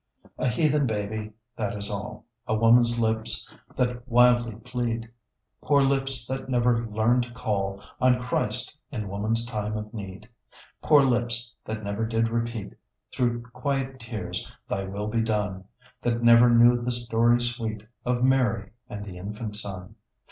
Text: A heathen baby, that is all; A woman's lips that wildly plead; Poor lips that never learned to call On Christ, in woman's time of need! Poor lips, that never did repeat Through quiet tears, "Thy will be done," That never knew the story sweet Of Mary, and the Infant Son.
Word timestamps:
A 0.39 0.47
heathen 0.47 0.87
baby, 0.87 1.33
that 1.55 1.75
is 1.75 1.91
all; 1.91 2.25
A 2.47 2.55
woman's 2.55 2.99
lips 2.99 3.55
that 3.77 4.07
wildly 4.07 4.55
plead; 4.55 5.11
Poor 5.63 5.83
lips 5.83 6.25
that 6.25 6.49
never 6.49 6.87
learned 6.87 7.21
to 7.25 7.31
call 7.33 7.83
On 7.99 8.19
Christ, 8.19 8.75
in 8.91 9.09
woman's 9.09 9.45
time 9.45 9.77
of 9.77 9.93
need! 9.93 10.27
Poor 10.81 11.03
lips, 11.03 11.53
that 11.65 11.83
never 11.83 12.03
did 12.07 12.29
repeat 12.29 12.73
Through 13.13 13.43
quiet 13.53 13.99
tears, 13.99 14.51
"Thy 14.67 14.85
will 14.85 15.05
be 15.05 15.21
done," 15.21 15.65
That 16.01 16.23
never 16.23 16.49
knew 16.49 16.81
the 16.81 16.91
story 16.91 17.39
sweet 17.39 17.83
Of 18.03 18.23
Mary, 18.23 18.71
and 18.89 19.05
the 19.05 19.19
Infant 19.19 19.55
Son. 19.55 19.93